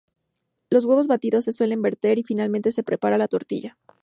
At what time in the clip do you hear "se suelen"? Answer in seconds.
1.45-1.83